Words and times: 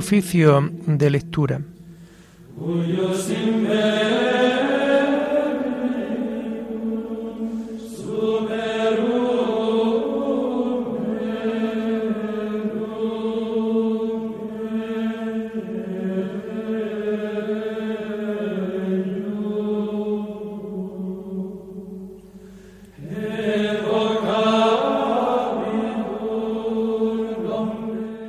Oficio 0.00 0.66
de 0.86 1.10
lectura. 1.10 1.60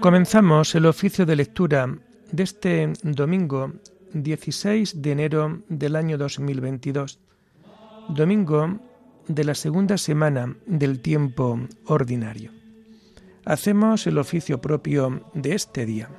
Comenzamos 0.01 0.73
el 0.73 0.87
oficio 0.87 1.27
de 1.27 1.35
lectura 1.35 1.95
de 2.31 2.41
este 2.41 2.91
domingo 3.03 3.73
16 4.13 4.99
de 4.99 5.11
enero 5.11 5.61
del 5.69 5.95
año 5.95 6.17
2022, 6.17 7.19
domingo 8.09 8.79
de 9.27 9.43
la 9.43 9.53
segunda 9.53 9.99
semana 9.99 10.57
del 10.65 11.01
tiempo 11.01 11.59
ordinario. 11.85 12.51
Hacemos 13.45 14.07
el 14.07 14.17
oficio 14.17 14.59
propio 14.59 15.23
de 15.35 15.53
este 15.53 15.85
día. 15.85 16.09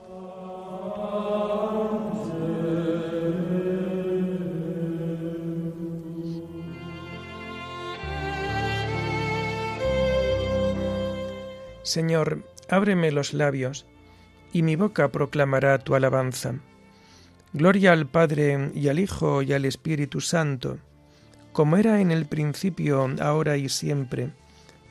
Señor, 11.82 12.44
ábreme 12.72 13.12
los 13.12 13.34
labios, 13.34 13.86
y 14.50 14.62
mi 14.62 14.76
boca 14.76 15.08
proclamará 15.08 15.78
tu 15.78 15.94
alabanza. 15.94 16.54
Gloria 17.52 17.92
al 17.92 18.06
Padre 18.06 18.70
y 18.74 18.88
al 18.88 18.98
Hijo 18.98 19.42
y 19.42 19.52
al 19.52 19.66
Espíritu 19.66 20.22
Santo, 20.22 20.78
como 21.52 21.76
era 21.76 22.00
en 22.00 22.10
el 22.10 22.24
principio, 22.24 23.10
ahora 23.20 23.58
y 23.58 23.68
siempre, 23.68 24.30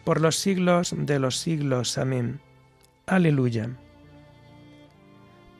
por 0.03 0.21
los 0.21 0.35
siglos 0.35 0.93
de 0.95 1.17
los 1.17 1.37
siglos. 1.37 1.97
Amén. 1.97 2.39
Aleluya. 3.07 3.71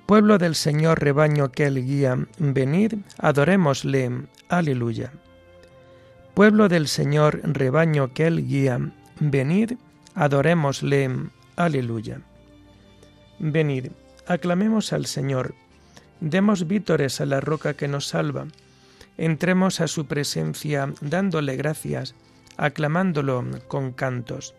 Pueblo 0.05 0.37
del 0.37 0.53
Señor, 0.53 0.99
rebaño 0.99 1.51
que 1.51 1.65
Él 1.65 1.83
guía, 1.83 2.27
venid, 2.37 2.99
adorémosle. 3.17 4.27
Aleluya. 4.47 5.11
Pueblo 6.35 6.69
del 6.69 6.87
Señor, 6.87 7.41
rebaño 7.43 8.13
que 8.13 8.27
Él 8.27 8.45
guía, 8.47 8.91
venid, 9.19 9.73
adorémosle. 10.13 11.09
Aleluya. 11.61 12.21
Venid, 13.37 13.91
aclamemos 14.25 14.93
al 14.93 15.05
Señor, 15.05 15.53
demos 16.19 16.65
vítores 16.65 17.21
a 17.21 17.27
la 17.27 17.39
roca 17.39 17.75
que 17.75 17.87
nos 17.87 18.07
salva, 18.07 18.47
entremos 19.19 19.79
a 19.79 19.87
su 19.87 20.07
presencia 20.07 20.91
dándole 21.01 21.55
gracias, 21.57 22.15
aclamándolo 22.57 23.45
con 23.67 23.91
cantos. 23.91 24.55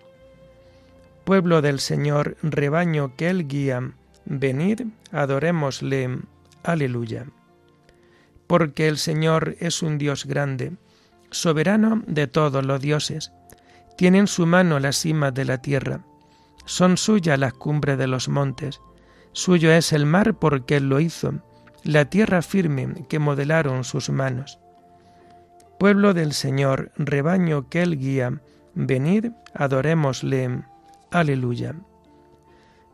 Pueblo 1.24 1.60
del 1.60 1.80
Señor, 1.80 2.36
rebaño 2.40 3.16
que 3.16 3.30
Él 3.30 3.48
guía, 3.48 3.94
venid, 4.24 4.82
adorémosle. 5.10 6.20
Aleluya. 6.62 7.26
Porque 8.46 8.86
el 8.86 8.96
Señor 8.96 9.56
es 9.58 9.82
un 9.82 9.98
Dios 9.98 10.24
grande, 10.24 10.70
soberano 11.32 12.04
de 12.06 12.28
todos 12.28 12.64
los 12.64 12.80
dioses, 12.80 13.32
tiene 13.96 14.18
en 14.18 14.28
su 14.28 14.46
mano 14.46 14.78
la 14.78 14.92
cima 14.92 15.32
de 15.32 15.44
la 15.44 15.58
tierra 15.58 16.04
son 16.64 16.96
suyas 16.96 17.38
las 17.38 17.52
cumbres 17.54 17.98
de 17.98 18.06
los 18.06 18.28
montes, 18.28 18.80
suyo 19.32 19.72
es 19.72 19.92
el 19.92 20.06
mar 20.06 20.34
porque 20.34 20.76
él 20.76 20.88
lo 20.88 21.00
hizo, 21.00 21.34
la 21.84 22.04
tierra 22.06 22.42
firme 22.42 23.06
que 23.08 23.18
modelaron 23.18 23.84
sus 23.84 24.10
manos. 24.10 24.58
Pueblo 25.78 26.14
del 26.14 26.32
Señor, 26.32 26.92
rebaño 26.96 27.68
que 27.68 27.82
él 27.82 27.98
guía, 27.98 28.40
venid, 28.74 29.32
adorémosle. 29.54 30.62
Aleluya. 31.10 31.74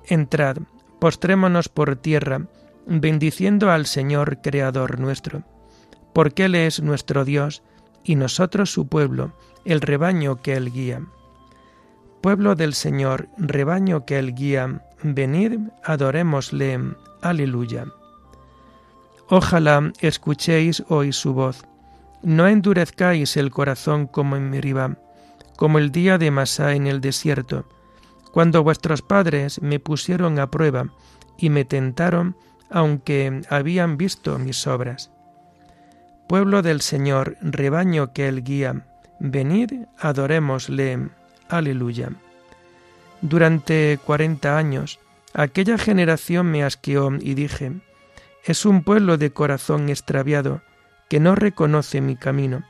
Entrad, 0.06 0.58
postrémonos 0.98 1.68
por 1.68 1.96
tierra, 1.96 2.46
bendiciendo 2.86 3.70
al 3.70 3.86
Señor 3.86 4.40
Creador 4.40 4.98
nuestro, 4.98 5.44
porque 6.14 6.46
Él 6.46 6.54
es 6.54 6.82
nuestro 6.82 7.24
Dios, 7.24 7.62
y 8.02 8.16
nosotros 8.16 8.72
su 8.72 8.88
pueblo, 8.88 9.34
el 9.64 9.82
rebaño 9.82 10.40
que 10.40 10.54
Él 10.54 10.72
guía. 10.72 11.02
Pueblo 12.20 12.56
del 12.56 12.74
Señor, 12.74 13.28
rebaño 13.36 14.04
que 14.04 14.18
Él 14.18 14.34
guía, 14.34 14.82
venid, 15.02 15.60
adorémosle. 15.84 16.80
Aleluya. 17.22 17.86
Ojalá 19.28 19.92
escuchéis 20.00 20.82
hoy 20.88 21.12
su 21.12 21.32
voz. 21.32 21.64
No 22.22 22.48
endurezcáis 22.48 23.36
el 23.36 23.50
corazón 23.50 24.08
como 24.08 24.36
en 24.36 24.50
Meribá, 24.50 24.96
como 25.56 25.78
el 25.78 25.92
día 25.92 26.18
de 26.18 26.32
Masá 26.32 26.74
en 26.74 26.88
el 26.88 27.00
desierto, 27.00 27.68
cuando 28.32 28.64
vuestros 28.64 29.02
padres 29.02 29.62
me 29.62 29.78
pusieron 29.78 30.40
a 30.40 30.50
prueba 30.50 30.92
y 31.36 31.50
me 31.50 31.64
tentaron, 31.64 32.36
aunque 32.68 33.42
habían 33.48 33.96
visto 33.96 34.38
mis 34.38 34.66
obras. 34.66 35.12
Pueblo 36.28 36.62
del 36.62 36.80
Señor, 36.80 37.36
rebaño 37.40 38.12
que 38.12 38.28
Él 38.28 38.42
guía, 38.42 38.86
venid, 39.20 39.86
adorémosle. 39.98 41.10
Aleluya. 41.48 42.10
Durante 43.20 43.98
cuarenta 44.04 44.58
años, 44.58 45.00
aquella 45.32 45.78
generación 45.78 46.50
me 46.50 46.62
asqueó 46.62 47.10
y 47.20 47.34
dije, 47.34 47.72
es 48.44 48.64
un 48.64 48.82
pueblo 48.82 49.16
de 49.16 49.30
corazón 49.30 49.88
extraviado 49.88 50.62
que 51.08 51.20
no 51.20 51.34
reconoce 51.34 52.00
mi 52.00 52.16
camino. 52.16 52.64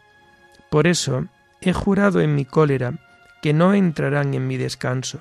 Por 0.71 0.87
eso 0.87 1.27
he 1.61 1.73
jurado 1.73 2.21
en 2.21 2.35
mi 2.35 2.45
cólera 2.45 2.95
que 3.43 3.53
no 3.53 3.75
entrarán 3.75 4.35
en 4.35 4.47
mi 4.47 4.57
descanso. 4.57 5.21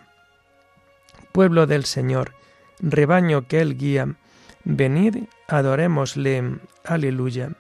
Pueblo 1.32 1.68
del 1.68 1.86
Señor, 1.86 2.34
rebaño 2.80 3.48
que 3.48 3.60
Él 3.60 3.78
guía, 3.78 4.16
venid, 4.64 5.26
adorémosle. 5.48 6.60
Aleluya. 6.84 7.52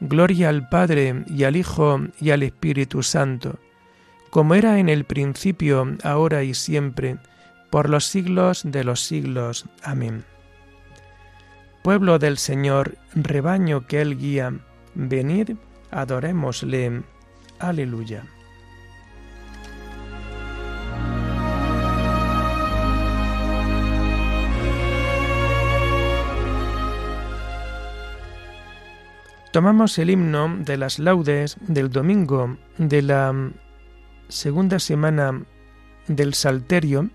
Gloria 0.00 0.48
al 0.48 0.68
Padre 0.68 1.24
y 1.26 1.44
al 1.44 1.56
Hijo 1.56 2.00
y 2.20 2.30
al 2.30 2.42
Espíritu 2.42 3.02
Santo 3.02 3.58
como 4.30 4.54
era 4.54 4.78
en 4.78 4.88
el 4.88 5.04
principio, 5.04 5.96
ahora 6.02 6.42
y 6.42 6.54
siempre, 6.54 7.18
por 7.70 7.88
los 7.88 8.06
siglos 8.06 8.62
de 8.64 8.84
los 8.84 9.00
siglos. 9.00 9.66
Amén. 9.82 10.24
Pueblo 11.82 12.18
del 12.18 12.38
Señor, 12.38 12.98
rebaño 13.14 13.86
que 13.86 14.00
Él 14.00 14.18
guía, 14.18 14.52
venid, 14.94 15.52
adorémosle. 15.90 17.02
Aleluya. 17.58 18.24
Tomamos 29.50 29.98
el 29.98 30.10
himno 30.10 30.56
de 30.58 30.76
las 30.76 30.98
laudes 30.98 31.56
del 31.66 31.90
domingo 31.90 32.58
de 32.76 33.02
la 33.02 33.32
segunda 34.28 34.78
semana 34.78 35.42
del 36.06 36.34
Salterio 36.34 37.10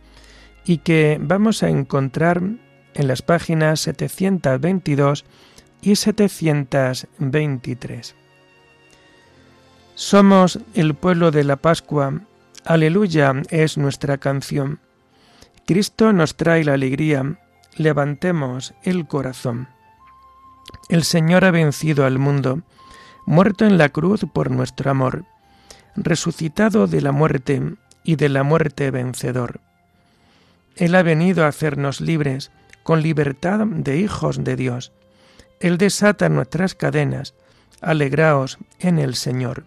y 0.66 0.80
que 0.80 1.18
vamos 1.22 1.64
a 1.64 1.70
encontrar 1.70 2.42
en 2.94 3.08
las 3.08 3.22
páginas 3.22 3.80
722 3.82 5.26
y 5.82 5.96
723. 5.96 8.16
Somos 9.96 10.60
el 10.74 10.96
pueblo 10.96 11.32
de 11.32 11.44
la 11.44 11.58
Pascua, 11.58 12.22
aleluya 12.66 13.34
es 13.50 13.78
nuestra 13.78 14.18
canción. 14.18 14.80
Cristo 15.66 16.14
nos 16.14 16.36
trae 16.36 16.64
la 16.64 16.74
alegría, 16.74 17.40
levantemos 17.78 18.74
el 18.84 19.08
corazón. 19.08 19.68
El 20.90 21.04
Señor 21.04 21.46
ha 21.46 21.52
vencido 21.52 22.06
al 22.06 22.20
mundo, 22.20 22.62
muerto 23.26 23.66
en 23.66 23.78
la 23.78 23.90
cruz 23.90 24.26
por 24.34 24.52
nuestro 24.52 24.92
amor 24.92 25.26
resucitado 25.96 26.88
de 26.88 27.02
la 27.02 27.12
muerte 27.12 27.76
y 28.04 28.16
de 28.16 28.30
la 28.30 28.44
muerte 28.44 28.92
vencedor. 28.92 29.60
Él 30.76 30.96
ha 30.96 31.04
venido 31.04 31.46
a 31.46 31.48
hacernos 31.48 32.02
libres, 32.02 32.52
con 32.84 33.02
libertad 33.02 33.66
de 33.66 33.98
hijos 33.98 34.44
de 34.44 34.56
Dios. 34.56 34.92
Él 35.60 35.78
desata 35.78 36.30
nuestras 36.30 36.76
cadenas, 36.76 37.34
alegraos 37.82 38.58
en 38.80 39.00
el 39.00 39.16
Señor. 39.16 39.66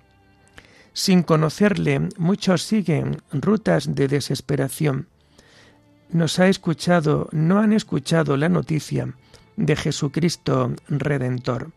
Sin 0.92 1.22
conocerle, 1.22 2.08
muchos 2.18 2.62
siguen 2.62 3.22
rutas 3.30 3.94
de 3.94 4.08
desesperación. 4.08 5.08
Nos 6.10 6.38
ha 6.38 6.48
escuchado, 6.48 7.28
no 7.32 7.58
han 7.58 7.72
escuchado 7.72 8.36
la 8.36 8.48
noticia 8.48 9.14
de 9.56 9.76
Jesucristo 9.76 10.74
Redentor. 10.88 11.70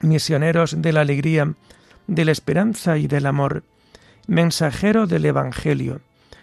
Misioneros 0.00 0.80
de 0.80 0.92
la 0.92 1.02
alegría, 1.02 1.54
de 2.06 2.24
la 2.24 2.32
esperanza 2.32 2.98
y 2.98 3.06
del 3.06 3.26
amor, 3.26 3.62
mensajero 4.26 5.06
del 5.06 5.24
Evangelio, 5.24 6.00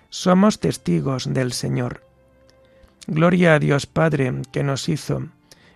somos 0.09 0.59
testigos 0.59 1.33
del 1.33 1.54
Señor. 1.54 2.04
Gloria 3.07 3.56
a 3.56 3.59
Dios 3.59 3.86
Padre 3.86 4.33
que 4.51 4.63
nos 4.63 4.89
hizo. 4.89 5.27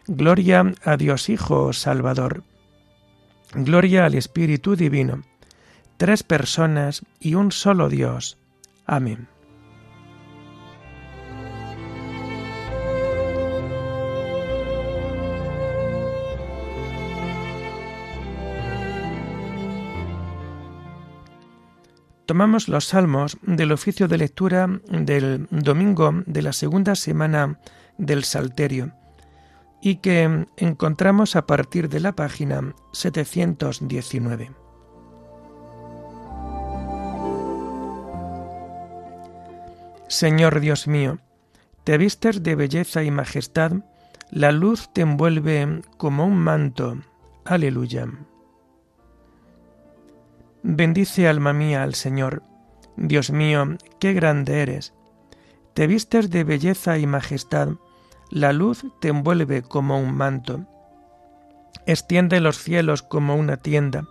Gloria 0.08 0.74
a 0.84 0.98
Dios 0.98 1.30
Hijo 1.30 1.72
Salvador. 1.74 2.44
Gloria 3.54 4.06
al 4.06 4.16
Espíritu 4.16 4.76
Divino. 4.76 5.24
Tres 5.98 6.24
personas 6.24 7.06
y 7.20 7.36
un 7.36 7.52
solo 7.52 7.90
Dios. 7.90 8.38
Amén. 8.86 9.31
Tomamos 22.32 22.70
los 22.70 22.86
salmos 22.86 23.38
del 23.42 23.74
oficio 23.74 24.08
de 24.08 24.18
lectura 24.18 24.66
del 24.90 25.50
domingo 25.52 26.24
de 26.26 26.42
la 26.42 26.54
segunda 26.54 26.96
semana 26.96 27.60
del 27.98 28.24
Salterio 28.24 28.94
y 29.82 29.98
que 29.98 30.46
encontramos 30.56 31.36
a 31.36 31.46
partir 31.46 31.90
de 31.90 32.00
la 32.00 32.14
página 32.14 32.74
719. 32.94 34.52
Señor 40.08 40.62
Dios 40.62 40.88
mío, 40.88 41.18
te 41.84 41.98
vistes 41.98 42.44
de 42.44 42.56
belleza 42.56 43.04
y 43.04 43.12
majestad, 43.12 43.74
la 44.30 44.54
luz 44.54 44.88
te 44.94 45.02
envuelve 45.02 45.82
como 45.98 46.26
un 46.26 46.38
manto. 46.38 46.96
Aleluya. 47.44 48.08
Bendice 50.64 51.28
alma 51.28 51.54
mía 51.54 51.82
al 51.82 51.96
Señor. 51.96 52.44
Dios 52.96 53.32
mío, 53.32 53.66
qué 54.00 54.14
grande 54.14 54.62
eres. 54.62 54.94
Te 55.74 55.88
vistes 55.88 56.30
de 56.30 56.44
belleza 56.44 57.00
y 57.00 57.08
majestad, 57.08 57.70
la 58.30 58.54
luz 58.54 58.86
te 59.00 59.08
envuelve 59.08 59.64
como 59.64 60.00
un 60.00 60.16
manto. 60.16 60.68
Extiende 61.88 62.40
los 62.42 62.60
cielos 62.60 63.02
como 63.02 63.36
una 63.36 63.58
tienda. 63.58 64.06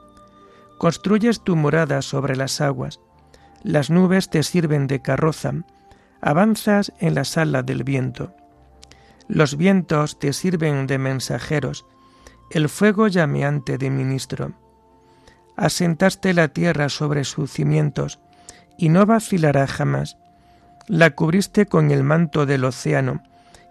Construyes 0.78 1.44
tu 1.44 1.54
morada 1.54 2.02
sobre 2.02 2.34
las 2.34 2.60
aguas. 2.60 2.98
Las 3.62 3.88
nubes 3.88 4.28
te 4.28 4.42
sirven 4.42 4.88
de 4.88 5.00
carroza. 5.00 5.52
Avanzas 6.20 6.92
en 6.98 7.14
la 7.14 7.24
sala 7.24 7.62
del 7.62 7.84
viento. 7.84 8.34
Los 9.28 9.56
vientos 9.56 10.18
te 10.18 10.32
sirven 10.32 10.88
de 10.88 10.98
mensajeros. 10.98 11.86
El 12.50 12.68
fuego 12.68 13.06
llameante 13.06 13.78
de 13.78 13.88
ministro 13.90 14.52
asentaste 15.60 16.32
la 16.32 16.48
tierra 16.48 16.88
sobre 16.88 17.22
sus 17.24 17.52
cimientos, 17.52 18.18
y 18.78 18.88
no 18.88 19.04
vacilará 19.04 19.66
jamás. 19.66 20.16
La 20.88 21.10
cubriste 21.10 21.66
con 21.66 21.90
el 21.90 22.02
manto 22.02 22.46
del 22.46 22.64
océano, 22.64 23.22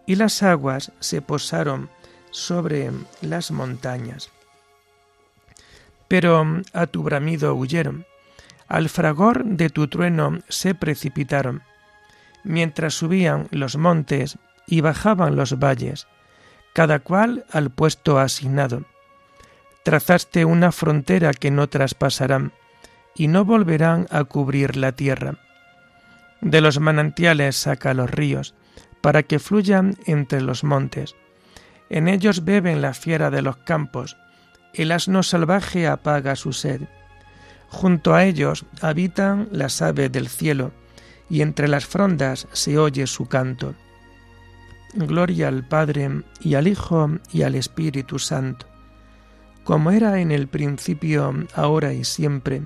y 0.05 0.15
las 0.15 0.43
aguas 0.43 0.91
se 0.99 1.23
posaron 1.23 1.89
sobre 2.29 2.91
las 3.21 3.49
montañas. 3.49 4.29
Pero 6.07 6.61
a 6.73 6.85
tu 6.85 7.01
bramido 7.01 7.55
huyeron, 7.55 8.05
al 8.67 8.87
fragor 8.87 9.43
de 9.43 9.71
tu 9.71 9.87
trueno 9.87 10.37
se 10.47 10.75
precipitaron, 10.75 11.63
mientras 12.43 12.93
subían 12.93 13.47
los 13.49 13.77
montes 13.77 14.37
y 14.67 14.81
bajaban 14.81 15.35
los 15.35 15.57
valles, 15.57 16.05
cada 16.73 16.99
cual 16.99 17.45
al 17.51 17.71
puesto 17.71 18.19
asignado 18.19 18.85
trazaste 19.83 20.45
una 20.45 20.71
frontera 20.71 21.33
que 21.33 21.51
no 21.51 21.69
traspasarán, 21.69 22.51
y 23.15 23.27
no 23.27 23.45
volverán 23.45 24.07
a 24.11 24.23
cubrir 24.23 24.75
la 24.75 24.91
tierra. 24.91 25.35
De 26.41 26.61
los 26.61 26.79
manantiales 26.79 27.57
saca 27.57 27.93
los 27.93 28.09
ríos, 28.09 28.55
para 29.01 29.23
que 29.23 29.39
fluyan 29.39 29.97
entre 30.05 30.41
los 30.41 30.63
montes. 30.63 31.15
En 31.89 32.07
ellos 32.07 32.45
beben 32.45 32.81
la 32.81 32.93
fiera 32.93 33.29
de 33.29 33.41
los 33.41 33.57
campos, 33.57 34.17
el 34.73 34.91
asno 34.91 35.23
salvaje 35.23 35.87
apaga 35.87 36.35
su 36.35 36.53
sed. 36.53 36.81
Junto 37.69 38.13
a 38.13 38.25
ellos 38.25 38.65
habitan 38.81 39.47
las 39.51 39.81
aves 39.81 40.11
del 40.11 40.27
cielo, 40.27 40.71
y 41.29 41.41
entre 41.41 41.67
las 41.67 41.85
frondas 41.85 42.47
se 42.51 42.77
oye 42.77 43.07
su 43.07 43.27
canto. 43.27 43.75
Gloria 44.93 45.47
al 45.47 45.67
Padre, 45.67 46.23
y 46.41 46.55
al 46.55 46.67
Hijo, 46.67 47.09
y 47.31 47.43
al 47.43 47.55
Espíritu 47.55 48.19
Santo 48.19 48.69
como 49.69 49.91
era 49.91 50.19
en 50.19 50.31
el 50.31 50.47
principio, 50.47 51.31
ahora 51.53 51.93
y 51.93 52.03
siempre, 52.03 52.63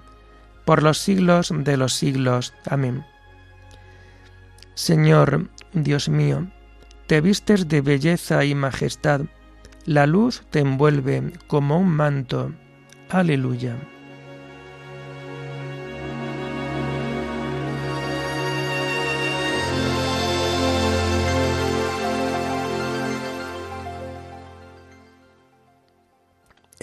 por 0.64 0.82
los 0.82 1.00
siglos 1.00 1.52
de 1.54 1.76
los 1.76 1.92
siglos. 1.92 2.54
Amén. 2.66 3.04
Señor, 4.74 5.50
Dios 5.74 6.08
mío, 6.08 6.48
te 7.08 7.20
vistes 7.20 7.68
de 7.68 7.82
belleza 7.82 8.46
y 8.46 8.56
majestad, 8.56 9.20
la 9.84 10.08
luz 10.08 10.44
te 10.50 10.60
envuelve 10.60 11.34
como 11.48 11.78
un 11.78 11.90
manto. 11.90 12.54
Aleluya. 13.10 13.76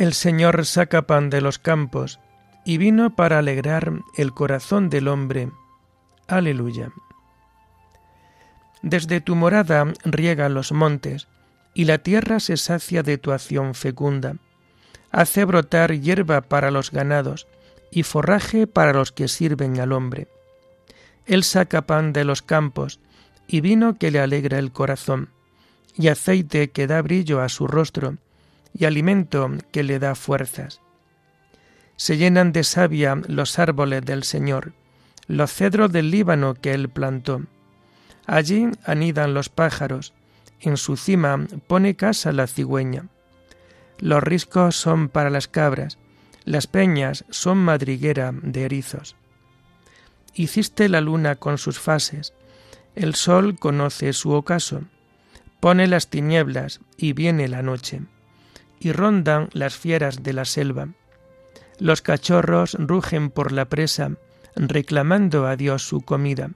El 0.01 0.15
Señor 0.15 0.65
saca 0.65 1.03
pan 1.03 1.29
de 1.29 1.43
los 1.43 1.59
campos 1.59 2.21
y 2.65 2.79
vino 2.79 3.15
para 3.15 3.37
alegrar 3.37 3.93
el 4.17 4.33
corazón 4.33 4.89
del 4.89 5.09
hombre. 5.09 5.51
Aleluya. 6.27 6.91
Desde 8.81 9.21
tu 9.21 9.35
morada 9.35 9.93
riega 10.07 10.49
los 10.49 10.73
montes, 10.73 11.29
y 11.75 11.85
la 11.85 11.99
tierra 11.99 12.41
se 12.41 12.57
sacia 12.57 13.03
de 13.03 13.19
tu 13.19 13.31
acción 13.31 13.75
fecunda. 13.75 14.37
Hace 15.11 15.45
brotar 15.45 15.93
hierba 15.93 16.41
para 16.41 16.71
los 16.71 16.93
ganados, 16.93 17.47
y 17.91 18.03
forraje 18.03 18.67
para 18.67 18.95
los 18.95 19.13
que 19.13 19.29
sirven 19.29 19.81
al 19.81 19.93
hombre. 19.93 20.29
Él 21.27 21.45
saca 21.45 21.83
pan 21.83 22.15
de 22.15 22.25
los 22.25 22.41
campos, 22.41 23.01
y 23.47 23.61
vino 23.61 23.99
que 23.99 24.11
le 24.11 24.21
alegra 24.21 24.59
el 24.59 24.73
corazón, 24.73 25.29
y 25.95 26.09
aceite 26.09 26.71
que 26.71 26.87
da 26.87 27.03
brillo 27.03 27.43
a 27.43 27.51
su 27.51 27.67
rostro, 27.67 28.17
y 28.75 28.85
alimento 28.85 29.51
que 29.73 29.83
le 29.83 29.99
da 29.99 30.15
fuerzas. 30.15 30.81
Se 31.97 32.17
llenan 32.17 32.53
de 32.53 32.65
savia 32.65 33.21
los 33.29 33.59
árboles 33.59 34.05
del 34.05 34.25
Señor, 34.25 34.73
los 35.27 35.53
cedros 35.53 35.93
del 35.93 36.11
Líbano 36.11 36.55
que 36.55 36.73
él 36.73 36.89
plantó. 36.89 37.43
Allí 38.27 38.69
anidan 38.85 39.35
los 39.35 39.49
pájaros, 39.49 40.15
en 40.61 40.77
su 40.77 40.97
cima 40.97 41.47
pone 41.67 41.97
casa 41.97 42.33
la 42.33 42.47
cigüeña. 42.47 43.07
Los 43.99 44.23
riscos 44.23 44.77
son 44.77 45.09
para 45.09 45.31
las 45.31 45.49
cabras, 45.49 45.99
las 46.45 46.67
peñas 46.67 47.25
son 47.31 47.59
madriguera 47.59 48.33
de 48.33 48.65
erizos. 48.65 49.17
Hiciste 50.33 50.89
la 50.89 51.01
luna 51.01 51.37
con 51.37 51.59
sus 51.59 51.79
fases, 51.79 52.33
el 52.95 53.15
sol 53.15 53.59
conoce 53.59 54.13
su 54.13 54.33
ocaso, 54.33 54.83
pone 55.61 55.87
las 55.87 56.09
tinieblas 56.09 56.81
y 56.97 57.13
viene 57.13 57.49
la 57.49 57.63
noche 57.63 58.03
y 58.81 58.93
rondan 58.93 59.49
las 59.53 59.77
fieras 59.77 60.23
de 60.25 60.33
la 60.33 60.45
selva. 60.45 60.89
Los 61.79 62.03
cachorros 62.03 62.75
rugen 62.75 63.31
por 63.31 63.53
la 63.53 63.67
presa, 63.67 64.13
reclamando 64.57 65.47
a 65.47 65.55
Dios 65.55 65.87
su 65.87 66.01
comida. 66.01 66.51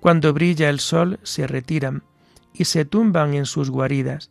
Cuando 0.00 0.32
brilla 0.32 0.68
el 0.68 0.78
sol 0.78 1.18
se 1.22 1.46
retiran 1.46 2.04
y 2.52 2.66
se 2.66 2.84
tumban 2.84 3.34
en 3.34 3.46
sus 3.46 3.70
guaridas. 3.70 4.30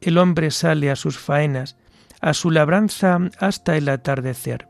El 0.00 0.18
hombre 0.18 0.50
sale 0.50 0.90
a 0.90 0.96
sus 0.96 1.18
faenas, 1.18 1.76
a 2.20 2.34
su 2.34 2.50
labranza 2.50 3.18
hasta 3.38 3.76
el 3.76 3.88
atardecer. 3.88 4.68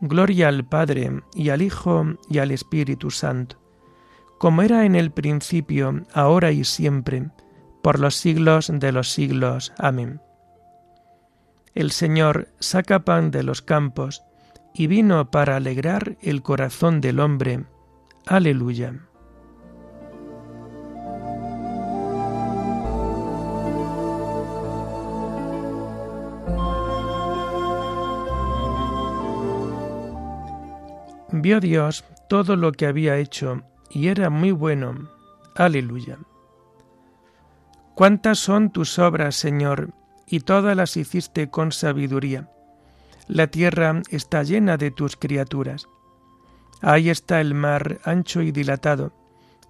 Gloria 0.00 0.48
al 0.48 0.64
Padre 0.64 1.22
y 1.34 1.50
al 1.50 1.62
Hijo 1.62 2.04
y 2.28 2.38
al 2.38 2.50
Espíritu 2.50 3.10
Santo, 3.10 3.60
como 4.38 4.62
era 4.62 4.86
en 4.86 4.94
el 4.94 5.10
principio, 5.10 6.06
ahora 6.14 6.52
y 6.52 6.64
siempre, 6.64 7.28
por 7.82 7.98
los 7.98 8.14
siglos 8.14 8.70
de 8.72 8.92
los 8.92 9.10
siglos. 9.10 9.72
Amén. 9.76 10.20
El 11.74 11.92
Señor 11.92 12.48
saca 12.58 13.04
pan 13.04 13.30
de 13.30 13.44
los 13.44 13.62
campos 13.62 14.22
y 14.74 14.88
vino 14.88 15.30
para 15.30 15.56
alegrar 15.56 16.16
el 16.20 16.42
corazón 16.42 17.00
del 17.00 17.20
hombre. 17.20 17.64
Aleluya. 18.26 18.94
Vio 31.32 31.60
Dios 31.60 32.04
todo 32.28 32.56
lo 32.56 32.72
que 32.72 32.86
había 32.86 33.16
hecho 33.18 33.62
y 33.88 34.08
era 34.08 34.28
muy 34.30 34.50
bueno. 34.50 35.08
Aleluya. 35.54 36.18
¿Cuántas 37.94 38.38
son 38.38 38.70
tus 38.70 38.98
obras, 38.98 39.36
Señor? 39.36 39.92
Y 40.30 40.40
todas 40.40 40.76
las 40.76 40.96
hiciste 40.96 41.50
con 41.50 41.72
sabiduría. 41.72 42.48
La 43.26 43.48
tierra 43.48 44.00
está 44.10 44.44
llena 44.44 44.76
de 44.76 44.92
tus 44.92 45.16
criaturas. 45.16 45.88
Ahí 46.80 47.10
está 47.10 47.40
el 47.40 47.52
mar 47.52 47.98
ancho 48.04 48.40
y 48.40 48.52
dilatado, 48.52 49.12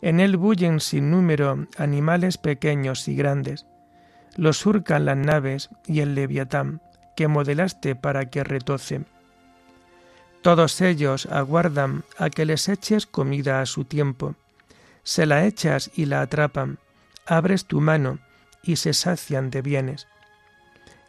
En 0.02 0.19
él 0.19 0.38
bullen 0.38 0.81
sin 0.81 1.11
número 1.11 1.67
animales 1.76 2.38
pequeños 2.38 3.07
y 3.07 3.17
grandes. 3.17 3.67
Los 4.35 4.57
surcan 4.57 5.05
las 5.05 5.17
naves 5.17 5.69
y 5.87 6.00
el 6.00 6.14
leviatán, 6.14 6.81
que 7.17 7.29
modelaste 7.29 7.97
para 7.97 8.31
que 8.31 8.43
retoce. 8.43 9.02
Todos 10.40 10.81
ellos 10.81 11.26
aguardan 11.26 12.05
a 12.17 12.31
que 12.31 12.47
les 12.47 12.71
eches 12.71 13.07
comida 13.07 13.61
a 13.61 13.67
su 13.67 13.85
tiempo. 13.85 14.37
Se 15.02 15.26
la 15.26 15.45
echas 15.45 15.90
y 15.95 16.07
la 16.07 16.23
atrapan. 16.23 16.79
Abres 17.26 17.67
tu 17.67 17.83
mano 17.83 18.21
y 18.62 18.76
se 18.76 18.95
sacian 18.95 19.50
de 19.50 19.61
bienes. 19.61 20.07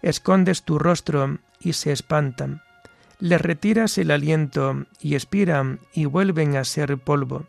Escondes 0.02 0.64
tu 0.64 0.80
rostro 0.80 1.40
y 1.60 1.74
se 1.74 1.92
espantan. 1.92 2.62
Les 3.20 3.40
retiras 3.40 3.98
el 3.98 4.12
aliento 4.12 4.86
y 5.00 5.16
expiran 5.16 5.80
y 5.94 6.06
vuelven 6.06 6.58
a 6.58 6.64
ser 6.64 6.98
polvo. 6.98 7.46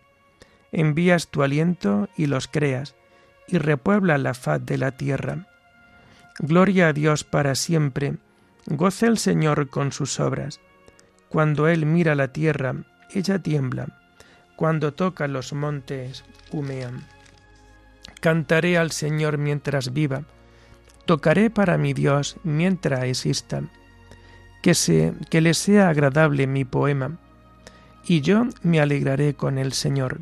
Envías 0.70 1.28
tu 1.28 1.42
aliento 1.42 2.08
y 2.16 2.26
los 2.26 2.48
creas, 2.48 2.94
y 3.48 3.58
repuebla 3.58 4.18
la 4.18 4.34
faz 4.34 4.64
de 4.64 4.78
la 4.78 4.92
tierra. 4.92 5.46
Gloria 6.38 6.88
a 6.88 6.92
Dios 6.92 7.24
para 7.24 7.54
siempre. 7.54 8.16
Goce 8.66 9.06
el 9.06 9.18
Señor 9.18 9.68
con 9.68 9.92
sus 9.92 10.20
obras. 10.20 10.60
Cuando 11.28 11.68
Él 11.68 11.86
mira 11.86 12.14
la 12.14 12.28
tierra, 12.28 12.74
ella 13.10 13.38
tiembla. 13.38 13.98
Cuando 14.56 14.92
toca 14.92 15.26
los 15.28 15.52
montes, 15.52 16.24
humean. 16.50 17.06
Cantaré 18.20 18.78
al 18.78 18.92
Señor 18.92 19.38
mientras 19.38 19.92
viva. 19.92 20.24
Tocaré 21.04 21.50
para 21.50 21.78
mi 21.78 21.92
Dios 21.92 22.36
mientras 22.44 23.04
exista. 23.04 23.62
Que, 24.62 24.74
se, 24.74 25.14
que 25.30 25.40
le 25.40 25.54
sea 25.54 25.88
agradable 25.88 26.46
mi 26.46 26.64
poema. 26.64 27.18
Y 28.04 28.20
yo 28.20 28.46
me 28.62 28.80
alegraré 28.80 29.34
con 29.34 29.58
el 29.58 29.72
Señor. 29.72 30.20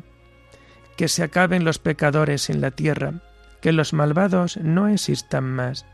Que 0.97 1.07
se 1.07 1.23
acaben 1.23 1.63
los 1.63 1.79
pecadores 1.79 2.49
en 2.49 2.61
la 2.61 2.71
tierra, 2.71 3.21
que 3.61 3.71
los 3.71 3.93
malvados 3.93 4.57
no 4.57 4.87
existan 4.87 5.43
más. 5.43 5.85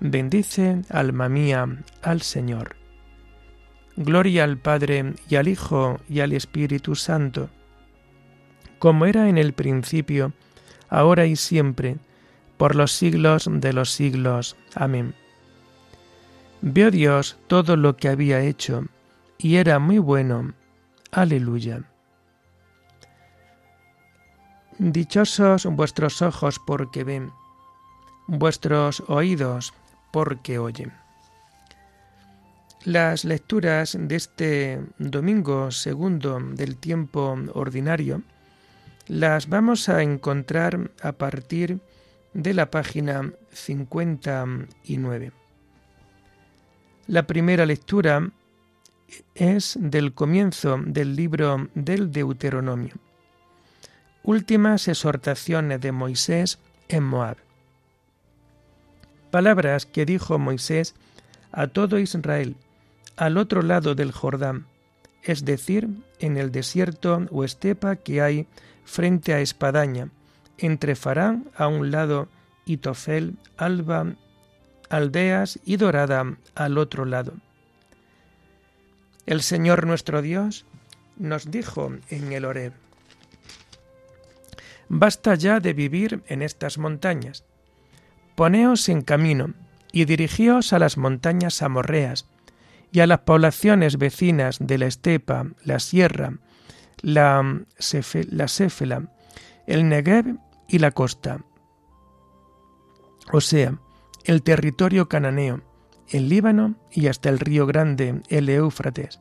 Bendice, 0.00 0.82
alma 0.90 1.28
mía, 1.28 1.66
al 2.02 2.20
Señor. 2.20 2.76
Gloria 3.96 4.44
al 4.44 4.58
Padre 4.58 5.14
y 5.26 5.36
al 5.36 5.48
Hijo 5.48 5.98
y 6.06 6.20
al 6.20 6.34
Espíritu 6.34 6.94
Santo, 6.94 7.48
como 8.78 9.06
era 9.06 9.30
en 9.30 9.38
el 9.38 9.54
principio, 9.54 10.34
ahora 10.90 11.24
y 11.24 11.34
siempre, 11.34 11.96
por 12.56 12.74
los 12.74 12.92
siglos 12.92 13.48
de 13.50 13.72
los 13.72 13.90
siglos. 13.90 14.56
Amén. 14.74 15.14
Vio 16.62 16.90
Dios 16.90 17.36
todo 17.46 17.76
lo 17.76 17.96
que 17.96 18.08
había 18.08 18.40
hecho, 18.40 18.86
y 19.38 19.56
era 19.56 19.78
muy 19.78 19.98
bueno. 19.98 20.54
Aleluya. 21.12 21.82
Dichosos 24.78 25.64
vuestros 25.66 26.20
ojos 26.22 26.58
porque 26.66 27.04
ven, 27.04 27.30
vuestros 28.26 29.02
oídos 29.08 29.72
porque 30.12 30.58
oyen. 30.58 30.92
Las 32.84 33.24
lecturas 33.24 33.96
de 33.98 34.14
este 34.16 34.80
domingo 34.98 35.70
segundo 35.70 36.38
del 36.40 36.76
tiempo 36.76 37.36
ordinario 37.54 38.22
las 39.08 39.48
vamos 39.48 39.88
a 39.88 40.02
encontrar 40.02 40.90
a 41.02 41.12
partir 41.12 41.80
de 41.80 41.95
la 42.44 42.70
página 42.70 43.32
59. 43.50 45.32
La 47.06 47.26
primera 47.26 47.64
lectura 47.64 48.30
es 49.34 49.78
del 49.80 50.12
comienzo 50.12 50.78
del 50.84 51.16
libro 51.16 51.68
del 51.74 52.12
Deuteronomio. 52.12 52.94
Últimas 54.22 54.86
exhortaciones 54.88 55.80
de 55.80 55.92
Moisés 55.92 56.58
en 56.88 57.04
Moab. 57.04 57.38
Palabras 59.30 59.86
que 59.86 60.04
dijo 60.04 60.38
Moisés 60.38 60.94
a 61.52 61.68
todo 61.68 61.98
Israel 61.98 62.56
al 63.16 63.38
otro 63.38 63.62
lado 63.62 63.94
del 63.94 64.12
Jordán, 64.12 64.66
es 65.22 65.44
decir, 65.44 65.88
en 66.18 66.36
el 66.36 66.52
desierto 66.52 67.26
o 67.30 67.44
estepa 67.44 67.96
que 67.96 68.20
hay 68.20 68.46
frente 68.84 69.32
a 69.32 69.40
Espadaña, 69.40 70.10
entre 70.58 70.96
Farán 70.96 71.50
a 71.56 71.68
un 71.68 71.90
lado 71.90 72.28
y 72.64 72.78
Tofel, 72.78 73.36
Alba, 73.56 74.14
Aldeas 74.88 75.58
y 75.64 75.76
Dorada 75.76 76.36
al 76.54 76.78
otro 76.78 77.04
lado. 77.04 77.34
El 79.26 79.42
Señor 79.42 79.86
nuestro 79.86 80.22
Dios 80.22 80.66
nos 81.16 81.50
dijo 81.50 81.92
en 82.10 82.32
el 82.32 82.44
Horeb, 82.44 82.72
Basta 84.88 85.34
ya 85.34 85.58
de 85.58 85.72
vivir 85.72 86.22
en 86.28 86.42
estas 86.42 86.78
montañas. 86.78 87.44
Poneos 88.36 88.88
en 88.88 89.02
camino 89.02 89.54
y 89.90 90.04
dirigíos 90.04 90.72
a 90.72 90.78
las 90.78 90.96
montañas 90.96 91.62
amorreas, 91.62 92.26
y 92.92 93.00
a 93.00 93.06
las 93.06 93.20
poblaciones 93.20 93.98
vecinas 93.98 94.58
de 94.60 94.78
la 94.78 94.86
estepa, 94.86 95.46
la 95.64 95.80
sierra, 95.80 96.34
la, 97.02 97.60
Céfela, 97.78 99.02
el 99.66 99.88
Negev 99.88 100.38
y 100.68 100.78
la 100.78 100.90
costa. 100.90 101.40
O 103.32 103.40
sea, 103.40 103.78
el 104.24 104.42
territorio 104.42 105.08
cananeo, 105.08 105.62
el 106.08 106.28
Líbano 106.28 106.76
y 106.90 107.08
hasta 107.08 107.28
el 107.28 107.38
río 107.38 107.66
grande, 107.66 108.22
el 108.28 108.48
Éufrates. 108.48 109.20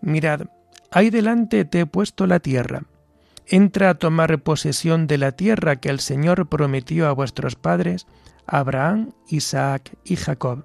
Mirad, 0.00 0.48
ahí 0.90 1.10
delante 1.10 1.64
te 1.64 1.80
he 1.80 1.86
puesto 1.86 2.26
la 2.26 2.40
tierra. 2.40 2.82
Entra 3.46 3.90
a 3.90 3.94
tomar 3.94 4.42
posesión 4.42 5.06
de 5.06 5.18
la 5.18 5.32
tierra 5.32 5.76
que 5.76 5.90
el 5.90 6.00
Señor 6.00 6.48
prometió 6.48 7.08
a 7.08 7.12
vuestros 7.12 7.56
padres, 7.56 8.06
Abraham, 8.46 9.12
Isaac 9.28 9.96
y 10.04 10.16
Jacob. 10.16 10.64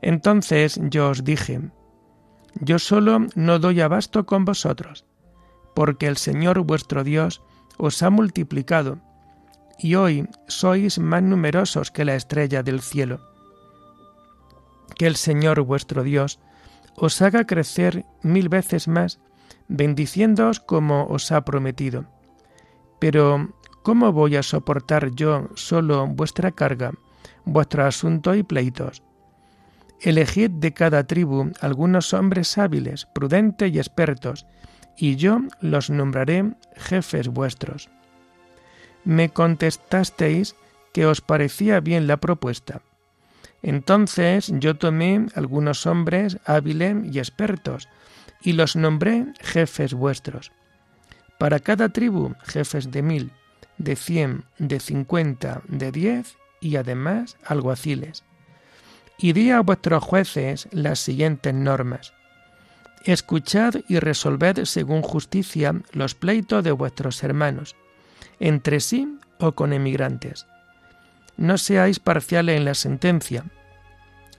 Entonces 0.00 0.78
yo 0.82 1.10
os 1.10 1.24
dije, 1.24 1.60
yo 2.60 2.78
solo 2.78 3.26
no 3.34 3.58
doy 3.58 3.80
abasto 3.80 4.26
con 4.26 4.44
vosotros, 4.44 5.06
porque 5.74 6.06
el 6.06 6.16
Señor 6.16 6.60
vuestro 6.60 7.04
Dios 7.04 7.42
os 7.78 8.02
ha 8.02 8.10
multiplicado, 8.10 8.98
y 9.78 9.94
hoy 9.94 10.28
sois 10.48 10.98
más 10.98 11.22
numerosos 11.22 11.90
que 11.90 12.04
la 12.04 12.16
estrella 12.16 12.62
del 12.62 12.80
cielo. 12.80 13.20
Que 14.96 15.06
el 15.06 15.16
Señor 15.16 15.60
vuestro 15.62 16.02
Dios 16.02 16.40
os 16.96 17.22
haga 17.22 17.46
crecer 17.46 18.04
mil 18.22 18.48
veces 18.48 18.88
más, 18.88 19.20
bendiciéndoos 19.68 20.58
como 20.58 21.06
os 21.06 21.30
ha 21.30 21.44
prometido. 21.44 22.06
Pero, 22.98 23.54
¿cómo 23.84 24.12
voy 24.12 24.34
a 24.34 24.42
soportar 24.42 25.12
yo 25.14 25.48
solo 25.54 26.06
vuestra 26.08 26.50
carga, 26.50 26.92
vuestro 27.44 27.84
asunto 27.84 28.34
y 28.34 28.42
pleitos? 28.42 29.02
Elegid 30.00 30.50
de 30.50 30.72
cada 30.72 31.06
tribu 31.06 31.52
algunos 31.60 32.12
hombres 32.14 32.58
hábiles, 32.58 33.06
prudentes 33.06 33.72
y 33.72 33.78
expertos, 33.78 34.46
y 34.98 35.16
yo 35.16 35.40
los 35.60 35.90
nombraré 35.90 36.52
jefes 36.76 37.28
vuestros. 37.28 37.88
Me 39.04 39.30
contestasteis 39.30 40.56
que 40.92 41.06
os 41.06 41.20
parecía 41.20 41.80
bien 41.80 42.06
la 42.06 42.16
propuesta. 42.16 42.82
Entonces 43.62 44.52
yo 44.54 44.76
tomé 44.76 45.26
algunos 45.34 45.86
hombres 45.86 46.38
hábiles 46.44 46.96
y 47.12 47.18
expertos, 47.18 47.88
y 48.42 48.52
los 48.52 48.76
nombré 48.76 49.26
jefes 49.40 49.94
vuestros. 49.94 50.52
Para 51.38 51.60
cada 51.60 51.88
tribu 51.88 52.34
jefes 52.44 52.90
de 52.90 53.02
mil, 53.02 53.32
de 53.78 53.96
cien, 53.96 54.44
de 54.58 54.80
cincuenta, 54.80 55.62
de 55.68 55.92
diez, 55.92 56.36
y 56.60 56.76
además 56.76 57.36
alguaciles 57.44 58.24
y 59.18 59.32
di 59.32 59.50
a 59.50 59.60
vuestros 59.60 60.02
jueces 60.02 60.68
las 60.70 61.00
siguientes 61.00 61.52
normas. 61.52 62.14
Escuchad 63.04 63.74
y 63.88 63.98
resolved 63.98 64.64
según 64.64 65.02
justicia 65.02 65.74
los 65.92 66.14
pleitos 66.14 66.64
de 66.64 66.72
vuestros 66.72 67.22
hermanos, 67.22 67.76
entre 68.40 68.80
sí 68.80 69.18
o 69.38 69.52
con 69.52 69.72
emigrantes. 69.72 70.46
No 71.36 71.56
seáis 71.56 72.00
parciales 72.00 72.56
en 72.56 72.64
la 72.64 72.74
sentencia. 72.74 73.44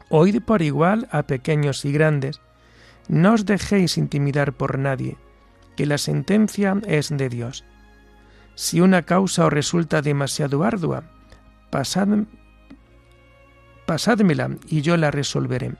Oíd 0.10 0.42
por 0.42 0.62
igual 0.62 1.08
a 1.12 1.24
pequeños 1.24 1.86
y 1.86 1.92
grandes. 1.92 2.42
No 3.08 3.34
os 3.34 3.46
dejéis 3.46 3.98
intimidar 3.98 4.54
por 4.54 4.78
nadie, 4.78 5.18
que 5.76 5.86
la 5.86 5.98
sentencia 5.98 6.78
es 6.86 7.10
de 7.10 7.30
Dios. 7.30 7.64
Si 8.56 8.82
una 8.82 9.04
causa 9.04 9.46
os 9.46 9.54
resulta 9.54 10.02
demasiado 10.02 10.64
ardua, 10.64 11.04
pasad 11.70 12.10
pasádmela 13.86 14.52
y 14.68 14.82
yo 14.82 14.98
la 14.98 15.10
resolveré. 15.10 15.76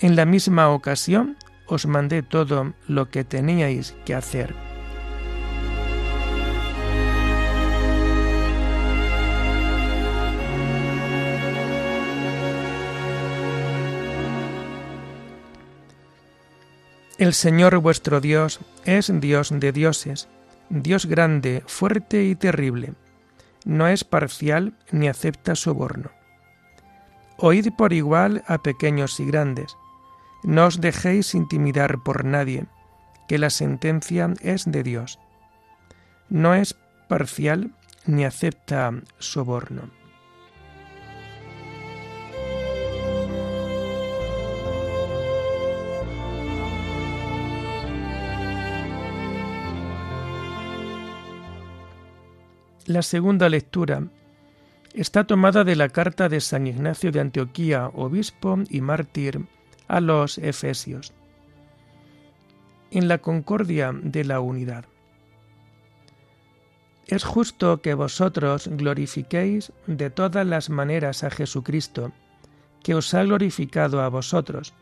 En 0.00 0.14
la 0.14 0.26
misma 0.26 0.68
ocasión 0.68 1.36
os 1.72 1.88
mandé 1.88 2.20
todo 2.20 2.74
lo 2.86 3.08
que 3.08 3.24
teníais 3.24 3.96
que 4.04 4.14
hacer. 4.14 4.52
El 17.16 17.32
Señor 17.32 17.78
vuestro 17.78 18.20
Dios 18.20 18.60
es 18.84 19.10
Dios 19.20 19.48
de 19.50 19.72
dioses, 19.72 20.28
Dios 20.68 21.06
grande, 21.06 21.62
fuerte 21.66 22.24
y 22.24 22.34
terrible. 22.34 22.92
No 23.64 23.86
es 23.86 24.04
parcial 24.04 24.74
ni 24.90 25.08
acepta 25.08 25.54
soborno. 25.54 26.10
Oíd 27.38 27.68
por 27.78 27.94
igual 27.94 28.44
a 28.46 28.58
pequeños 28.58 29.20
y 29.20 29.24
grandes. 29.24 29.76
No 30.42 30.66
os 30.66 30.80
dejéis 30.80 31.34
intimidar 31.34 32.02
por 32.02 32.24
nadie, 32.24 32.66
que 33.28 33.38
la 33.38 33.50
sentencia 33.50 34.34
es 34.40 34.70
de 34.70 34.82
Dios. 34.82 35.18
No 36.28 36.54
es 36.54 36.74
parcial 37.08 37.70
ni 38.06 38.24
acepta 38.24 38.92
soborno. 39.18 39.90
La 52.86 53.02
segunda 53.02 53.48
lectura 53.48 54.02
está 54.92 55.24
tomada 55.24 55.62
de 55.62 55.76
la 55.76 55.88
carta 55.88 56.28
de 56.28 56.40
San 56.40 56.66
Ignacio 56.66 57.12
de 57.12 57.20
Antioquía, 57.20 57.86
obispo 57.94 58.58
y 58.68 58.80
mártir, 58.80 59.46
a 59.92 60.00
los 60.00 60.38
Efesios. 60.38 61.12
En 62.90 63.08
la 63.08 63.18
concordia 63.18 63.92
de 63.92 64.24
la 64.24 64.40
unidad. 64.40 64.86
Es 67.06 67.24
justo 67.24 67.82
que 67.82 67.92
vosotros 67.92 68.68
glorifiquéis 68.68 69.70
de 69.86 70.08
todas 70.08 70.46
las 70.46 70.70
maneras 70.70 71.24
a 71.24 71.30
Jesucristo, 71.30 72.10
que 72.82 72.94
os 72.94 73.12
ha 73.12 73.22
glorificado 73.22 74.00
a 74.00 74.08
vosotros, 74.08 74.72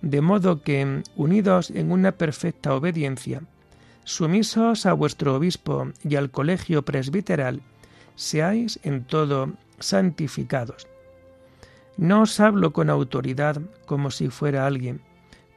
de 0.00 0.20
modo 0.20 0.62
que, 0.62 1.02
unidos 1.16 1.70
en 1.70 1.90
una 1.90 2.12
perfecta 2.12 2.72
obediencia, 2.72 3.42
sumisos 4.04 4.86
a 4.86 4.92
vuestro 4.92 5.34
obispo 5.34 5.88
y 6.04 6.14
al 6.14 6.30
colegio 6.30 6.84
presbiteral, 6.84 7.62
seáis 8.14 8.78
en 8.84 9.02
todo 9.02 9.54
santificados. 9.80 10.86
No 11.96 12.22
os 12.22 12.40
hablo 12.40 12.72
con 12.72 12.90
autoridad 12.90 13.60
como 13.86 14.10
si 14.10 14.28
fuera 14.28 14.66
alguien, 14.66 15.00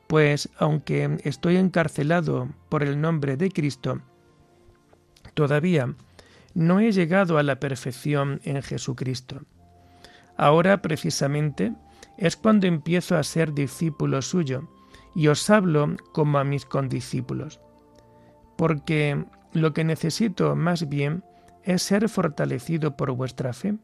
pues 0.07 0.49
aunque 0.57 1.17
estoy 1.23 1.57
encarcelado 1.57 2.49
por 2.69 2.83
el 2.83 2.99
nombre 3.01 3.37
de 3.37 3.51
Cristo, 3.51 4.01
todavía 5.33 5.93
no 6.53 6.79
he 6.79 6.91
llegado 6.91 7.37
a 7.37 7.43
la 7.43 7.59
perfección 7.59 8.41
en 8.43 8.61
Jesucristo. 8.61 9.41
Ahora 10.37 10.81
precisamente 10.81 11.73
es 12.17 12.35
cuando 12.35 12.67
empiezo 12.67 13.17
a 13.17 13.23
ser 13.23 13.53
discípulo 13.53 14.21
suyo, 14.21 14.69
y 15.15 15.27
os 15.27 15.49
hablo 15.49 15.95
como 16.13 16.37
a 16.37 16.43
mis 16.43 16.65
condiscípulos 16.65 17.59
porque 18.59 19.23
lo 19.53 19.73
que 19.73 19.85
necesito 19.85 20.53
más 20.53 20.89
bien 20.89 21.23
es 21.63 21.81
ser 21.81 22.09
fortalecido 22.09 22.97
por 22.97 23.11
vuestra 23.13 23.53
fe, 23.53 23.75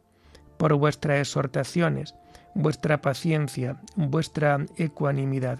por 0.57 0.73
vuestras 0.73 1.21
exhortaciones, 1.21 2.13
vuestra 2.55 3.01
paciencia, 3.01 3.77
vuestra 3.95 4.65
ecuanimidad. 4.77 5.59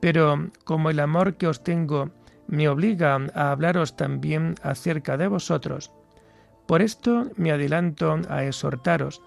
Pero 0.00 0.50
como 0.64 0.90
el 0.90 0.98
amor 0.98 1.36
que 1.36 1.46
os 1.46 1.62
tengo 1.62 2.10
me 2.48 2.68
obliga 2.68 3.18
a 3.34 3.52
hablaros 3.52 3.96
también 3.96 4.56
acerca 4.62 5.16
de 5.16 5.28
vosotros, 5.28 5.92
por 6.66 6.82
esto 6.82 7.30
me 7.36 7.52
adelanto 7.52 8.18
a 8.28 8.44
exhortaros 8.44 9.22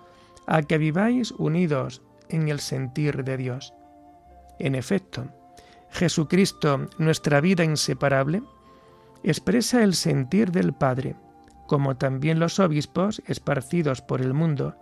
a 0.48 0.64
que 0.64 0.78
viváis 0.78 1.32
unidos 1.32 2.02
en 2.30 2.50
el 2.50 2.60
sentir 2.60 3.24
de 3.24 3.38
Dios. 3.38 3.74
En 4.60 4.76
efecto, 4.76 5.28
Jesucristo, 5.92 6.88
nuestra 6.98 7.40
vida 7.40 7.64
inseparable, 7.64 8.42
expresa 9.24 9.84
el 9.84 9.94
sentir 9.94 10.52
del 10.52 10.74
Padre, 10.74 11.16
como 11.68 11.98
también 11.98 12.40
los 12.40 12.60
obispos 12.60 13.22
esparcidos 13.28 14.02
por 14.02 14.22
el 14.22 14.34
mundo 14.34 14.76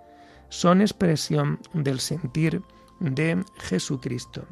son 0.49 0.81
expresión 0.81 1.59
del 1.73 1.99
sentir 1.99 2.61
de 2.99 3.43
Jesucristo. 3.57 4.45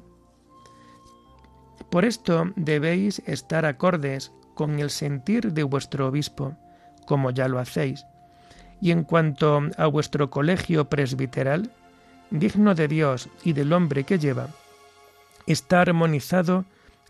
Por 1.90 2.06
esto 2.06 2.52
debéis 2.56 3.22
estar 3.26 3.66
acordes 3.66 4.32
con 4.54 4.80
el 4.80 4.90
sentir 4.90 5.54
de 5.54 5.64
vuestro 5.64 6.08
obispo, 6.08 6.58
como 7.06 7.32
ya 7.32 7.48
lo 7.48 7.60
hacéis, 7.60 8.06
y 8.82 8.92
en 8.92 9.04
cuanto 9.04 9.62
a 9.78 9.88
vuestro 9.88 10.30
colegio 10.30 10.90
presbiteral, 10.90 11.72
digno 12.32 12.76
de 12.76 12.88
Dios 12.88 13.30
y 13.44 13.54
del 13.54 13.74
hombre 13.74 14.04
que 14.04 14.20
lleva, 14.20 14.48
está 15.46 15.82
armonizado 15.82 16.66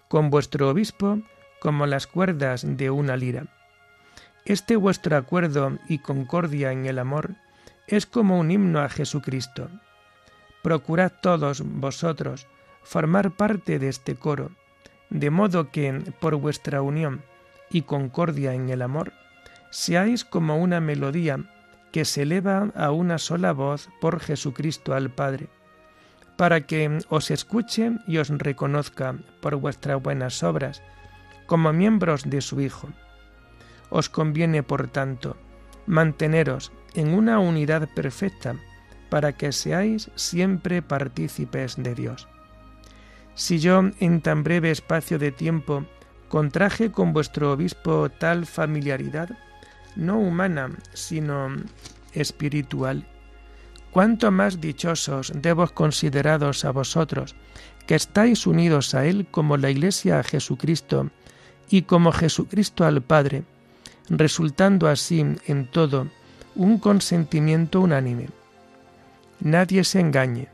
con 0.07 0.29
vuestro 0.29 0.69
obispo 0.69 1.19
como 1.61 1.85
las 1.85 2.07
cuerdas 2.07 2.65
de 2.67 2.89
una 2.89 3.15
lira. 3.15 3.45
Este 4.45 4.75
vuestro 4.75 5.15
acuerdo 5.15 5.77
y 5.87 5.99
concordia 5.99 6.71
en 6.73 6.85
el 6.85 6.99
amor 6.99 7.35
es 7.95 8.05
como 8.05 8.39
un 8.39 8.51
himno 8.51 8.79
a 8.79 8.89
Jesucristo. 8.89 9.69
Procurad 10.61 11.11
todos 11.21 11.61
vosotros 11.61 12.47
formar 12.83 13.31
parte 13.31 13.79
de 13.79 13.89
este 13.89 14.15
coro, 14.15 14.51
de 15.09 15.29
modo 15.29 15.71
que, 15.71 16.01
por 16.19 16.35
vuestra 16.35 16.81
unión 16.81 17.21
y 17.69 17.83
concordia 17.83 18.53
en 18.53 18.69
el 18.69 18.81
amor, 18.81 19.13
seáis 19.71 20.25
como 20.25 20.57
una 20.57 20.79
melodía 20.79 21.39
que 21.91 22.05
se 22.05 22.23
eleva 22.23 22.71
a 22.75 22.91
una 22.91 23.17
sola 23.17 23.53
voz 23.53 23.89
por 24.01 24.19
Jesucristo 24.19 24.93
al 24.93 25.11
Padre, 25.11 25.47
para 26.37 26.61
que 26.61 26.99
os 27.09 27.31
escuche 27.31 27.91
y 28.07 28.17
os 28.17 28.29
reconozca 28.29 29.15
por 29.41 29.55
vuestras 29.55 30.01
buenas 30.01 30.41
obras, 30.43 30.81
como 31.45 31.71
miembros 31.73 32.23
de 32.29 32.41
su 32.41 32.61
Hijo. 32.61 32.89
Os 33.89 34.09
conviene, 34.09 34.63
por 34.63 34.87
tanto, 34.87 35.37
manteneros 35.85 36.71
en 36.93 37.13
una 37.13 37.39
unidad 37.39 37.89
perfecta 37.93 38.55
para 39.09 39.33
que 39.33 39.51
seáis 39.51 40.09
siempre 40.15 40.81
partícipes 40.81 41.75
de 41.77 41.95
Dios. 41.95 42.27
Si 43.35 43.59
yo 43.59 43.81
en 43.99 44.21
tan 44.21 44.43
breve 44.43 44.71
espacio 44.71 45.19
de 45.19 45.31
tiempo 45.31 45.85
contraje 46.29 46.91
con 46.91 47.13
vuestro 47.13 47.51
obispo 47.51 48.09
tal 48.09 48.45
familiaridad, 48.45 49.37
no 49.95 50.19
humana, 50.19 50.71
sino 50.93 51.49
espiritual, 52.13 53.05
cuánto 53.91 54.31
más 54.31 54.59
dichosos 54.59 55.31
debo 55.35 55.67
considerados 55.67 56.65
a 56.65 56.71
vosotros, 56.71 57.35
que 57.85 57.95
estáis 57.95 58.47
unidos 58.47 58.95
a 58.95 59.05
Él 59.05 59.27
como 59.29 59.57
la 59.57 59.69
Iglesia 59.69 60.19
a 60.19 60.23
Jesucristo, 60.23 61.11
y 61.69 61.83
como 61.83 62.11
Jesucristo 62.11 62.85
al 62.85 63.01
Padre, 63.01 63.43
resultando 64.09 64.87
así 64.87 65.25
en 65.47 65.67
todo 65.67 66.07
un 66.55 66.77
consentimiento 66.77 67.81
unánime. 67.81 68.29
Nadie 69.39 69.83
se 69.83 69.99
engañe. 69.99 70.49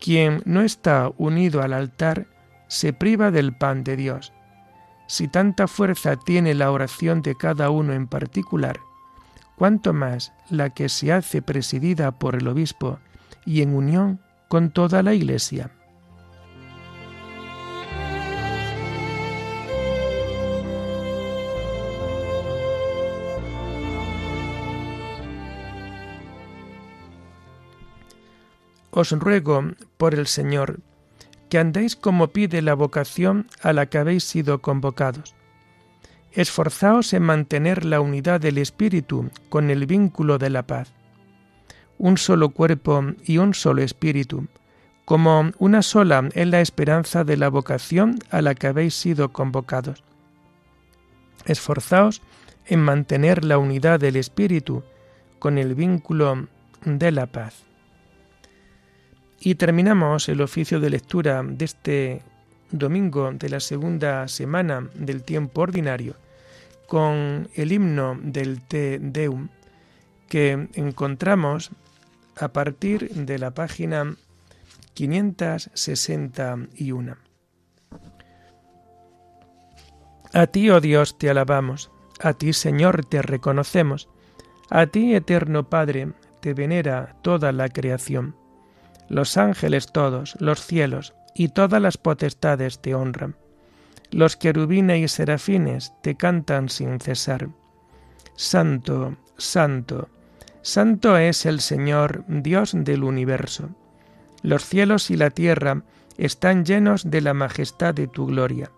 Quien 0.00 0.42
no 0.46 0.62
está 0.62 1.10
unido 1.18 1.62
al 1.62 1.72
altar 1.72 2.26
se 2.68 2.92
priva 2.92 3.30
del 3.30 3.52
pan 3.52 3.84
de 3.84 3.96
Dios. 3.96 4.32
Si 5.06 5.28
tanta 5.28 5.66
fuerza 5.66 6.16
tiene 6.16 6.54
la 6.54 6.70
oración 6.70 7.20
de 7.20 7.34
cada 7.34 7.70
uno 7.70 7.92
en 7.92 8.06
particular, 8.06 8.80
cuanto 9.56 9.92
más 9.92 10.32
la 10.48 10.70
que 10.70 10.88
se 10.88 11.12
hace 11.12 11.42
presidida 11.42 12.12
por 12.12 12.34
el 12.34 12.48
obispo 12.48 12.98
y 13.44 13.62
en 13.62 13.74
unión 13.74 14.20
con 14.48 14.70
toda 14.70 15.02
la 15.02 15.12
Iglesia. 15.12 15.70
Os 28.90 29.12
ruego, 29.12 29.72
por 29.96 30.14
el 30.14 30.26
Señor, 30.26 30.80
que 31.48 31.58
andéis 31.58 31.96
como 31.96 32.28
pide 32.28 32.62
la 32.62 32.74
vocación 32.74 33.46
a 33.62 33.72
la 33.72 33.86
que 33.86 33.98
habéis 33.98 34.24
sido 34.24 34.60
convocados. 34.62 35.34
Esforzaos 36.32 37.12
en 37.12 37.22
mantener 37.22 37.84
la 37.84 38.00
unidad 38.00 38.40
del 38.40 38.58
Espíritu 38.58 39.30
con 39.48 39.70
el 39.70 39.86
vínculo 39.86 40.38
de 40.38 40.50
la 40.50 40.66
paz. 40.66 40.92
Un 41.98 42.18
solo 42.18 42.50
cuerpo 42.50 43.04
y 43.24 43.38
un 43.38 43.52
solo 43.52 43.82
Espíritu, 43.82 44.46
como 45.04 45.50
una 45.58 45.82
sola 45.82 46.28
es 46.34 46.46
la 46.46 46.60
esperanza 46.60 47.24
de 47.24 47.36
la 47.36 47.48
vocación 47.48 48.18
a 48.30 48.42
la 48.42 48.54
que 48.54 48.68
habéis 48.68 48.94
sido 48.94 49.32
convocados. 49.32 50.04
Esforzaos 51.46 52.22
en 52.66 52.80
mantener 52.80 53.44
la 53.44 53.58
unidad 53.58 53.98
del 53.98 54.14
Espíritu 54.14 54.84
con 55.40 55.58
el 55.58 55.74
vínculo 55.74 56.46
de 56.84 57.10
la 57.10 57.26
paz. 57.26 57.69
Y 59.40 59.54
terminamos 59.54 60.28
el 60.28 60.42
oficio 60.42 60.80
de 60.80 60.90
lectura 60.90 61.42
de 61.42 61.64
este 61.64 62.20
domingo 62.70 63.32
de 63.32 63.48
la 63.48 63.60
segunda 63.60 64.28
semana 64.28 64.90
del 64.94 65.22
tiempo 65.22 65.62
ordinario 65.62 66.16
con 66.86 67.48
el 67.54 67.72
himno 67.72 68.18
del 68.22 68.60
Te 68.60 68.98
Deum 68.98 69.48
que 70.28 70.68
encontramos 70.74 71.70
a 72.36 72.48
partir 72.48 73.08
de 73.14 73.38
la 73.38 73.52
página 73.52 74.14
561. 74.94 77.16
A 80.32 80.46
ti, 80.46 80.70
oh 80.70 80.80
Dios, 80.80 81.18
te 81.18 81.28
alabamos, 81.30 81.90
A 82.22 82.34
ti, 82.34 82.52
Señor, 82.52 83.06
te 83.06 83.22
reconocemos. 83.22 84.10
A 84.68 84.86
ti, 84.86 85.14
eterno 85.14 85.70
Padre, 85.70 86.12
te 86.40 86.52
venera 86.54 87.16
toda 87.22 87.50
la 87.50 87.68
creación. 87.68 88.36
Los 89.10 89.36
ángeles 89.36 89.90
todos, 89.90 90.36
los 90.38 90.64
cielos 90.64 91.14
y 91.34 91.48
todas 91.48 91.82
las 91.82 91.98
potestades 91.98 92.80
te 92.80 92.94
honran. 92.94 93.34
Los 94.12 94.36
querubines 94.36 95.00
y 95.00 95.08
serafines 95.08 95.92
te 96.00 96.14
cantan 96.14 96.68
sin 96.68 97.00
cesar. 97.00 97.48
Santo, 98.36 99.16
santo, 99.36 100.08
santo 100.62 101.16
es 101.16 101.44
el 101.44 101.58
Señor, 101.58 102.24
Dios 102.28 102.70
del 102.72 103.02
universo. 103.02 103.70
Los 104.42 104.64
cielos 104.64 105.10
y 105.10 105.16
la 105.16 105.30
tierra 105.30 105.82
están 106.16 106.64
llenos 106.64 107.10
de 107.10 107.20
la 107.20 107.34
majestad 107.34 107.92
de 107.92 108.06
tu 108.06 108.26
gloria. 108.26 108.70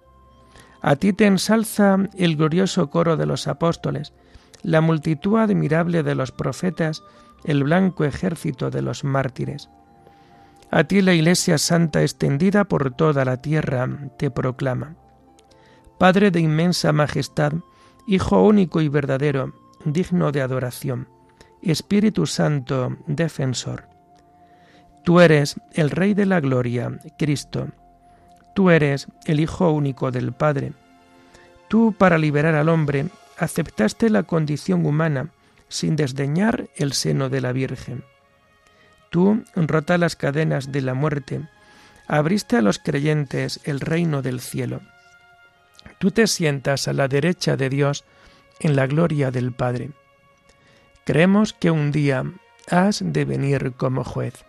A 0.80 0.96
ti 0.96 1.12
te 1.12 1.26
ensalza 1.26 2.08
el 2.16 2.36
glorioso 2.36 2.88
coro 2.88 3.18
de 3.18 3.26
los 3.26 3.48
apóstoles, 3.48 4.14
la 4.62 4.80
multitud 4.80 5.38
admirable 5.38 6.02
de 6.02 6.14
los 6.14 6.32
profetas, 6.32 7.02
el 7.44 7.64
blanco 7.64 8.06
ejército 8.06 8.70
de 8.70 8.80
los 8.80 9.04
mártires. 9.04 9.68
A 10.74 10.84
ti 10.84 11.02
la 11.02 11.12
Iglesia 11.12 11.58
Santa 11.58 12.00
extendida 12.00 12.64
por 12.64 12.94
toda 12.94 13.26
la 13.26 13.36
tierra 13.36 13.86
te 14.16 14.30
proclama. 14.30 14.96
Padre 15.98 16.30
de 16.30 16.40
inmensa 16.40 16.92
majestad, 16.92 17.52
Hijo 18.06 18.42
único 18.42 18.80
y 18.80 18.88
verdadero, 18.88 19.52
digno 19.84 20.32
de 20.32 20.40
adoración, 20.40 21.08
Espíritu 21.60 22.24
Santo, 22.24 22.96
defensor. 23.06 23.86
Tú 25.04 25.20
eres 25.20 25.56
el 25.74 25.90
Rey 25.90 26.14
de 26.14 26.24
la 26.24 26.40
Gloria, 26.40 26.98
Cristo. 27.18 27.68
Tú 28.54 28.70
eres 28.70 29.08
el 29.26 29.40
Hijo 29.40 29.70
único 29.70 30.10
del 30.10 30.32
Padre. 30.32 30.72
Tú, 31.68 31.94
para 31.96 32.16
liberar 32.16 32.54
al 32.54 32.70
hombre, 32.70 33.08
aceptaste 33.36 34.08
la 34.08 34.22
condición 34.22 34.86
humana 34.86 35.28
sin 35.68 35.96
desdeñar 35.96 36.70
el 36.76 36.94
seno 36.94 37.28
de 37.28 37.42
la 37.42 37.52
Virgen. 37.52 38.04
Tú, 39.12 39.44
rota 39.54 39.98
las 39.98 40.16
cadenas 40.16 40.72
de 40.72 40.80
la 40.80 40.94
muerte, 40.94 41.46
abriste 42.08 42.56
a 42.56 42.62
los 42.62 42.78
creyentes 42.78 43.60
el 43.64 43.80
reino 43.80 44.22
del 44.22 44.40
cielo. 44.40 44.80
Tú 45.98 46.12
te 46.12 46.26
sientas 46.26 46.88
a 46.88 46.94
la 46.94 47.08
derecha 47.08 47.58
de 47.58 47.68
Dios 47.68 48.06
en 48.60 48.74
la 48.74 48.86
gloria 48.86 49.30
del 49.30 49.52
Padre. 49.52 49.90
Creemos 51.04 51.52
que 51.52 51.70
un 51.70 51.92
día 51.92 52.24
has 52.70 53.02
de 53.04 53.26
venir 53.26 53.74
como 53.76 54.02
juez. 54.02 54.46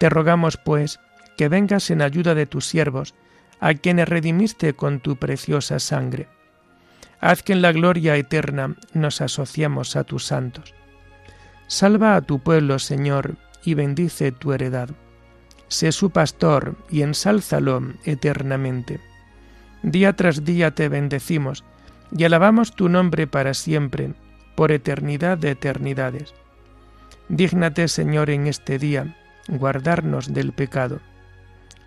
Te 0.00 0.08
rogamos, 0.08 0.56
pues, 0.56 0.98
que 1.36 1.50
vengas 1.50 1.90
en 1.90 2.00
ayuda 2.00 2.34
de 2.34 2.46
tus 2.46 2.64
siervos, 2.64 3.14
a 3.60 3.74
quienes 3.74 4.08
redimiste 4.08 4.72
con 4.72 5.00
tu 5.00 5.16
preciosa 5.16 5.78
sangre. 5.78 6.26
Haz 7.20 7.42
que 7.42 7.52
en 7.52 7.60
la 7.60 7.72
gloria 7.72 8.16
eterna 8.16 8.76
nos 8.94 9.20
asociemos 9.20 9.94
a 9.94 10.04
tus 10.04 10.24
santos. 10.24 10.72
Salva 11.66 12.16
a 12.16 12.22
tu 12.22 12.38
pueblo, 12.38 12.78
Señor, 12.78 13.36
y 13.64 13.74
bendice 13.74 14.32
tu 14.32 14.52
heredad. 14.52 14.90
Sé 15.68 15.92
su 15.92 16.10
pastor 16.10 16.76
y 16.90 17.02
ensálzalo 17.02 17.82
eternamente. 18.04 19.00
Día 19.82 20.14
tras 20.14 20.44
día 20.44 20.74
te 20.74 20.88
bendecimos 20.88 21.64
y 22.16 22.24
alabamos 22.24 22.74
tu 22.74 22.88
nombre 22.88 23.26
para 23.26 23.54
siempre, 23.54 24.14
por 24.56 24.72
eternidad 24.72 25.38
de 25.38 25.50
eternidades. 25.50 26.34
Dígnate, 27.28 27.88
Señor, 27.88 28.30
en 28.30 28.46
este 28.46 28.78
día, 28.78 29.16
guardarnos 29.48 30.32
del 30.32 30.52
pecado. 30.52 31.00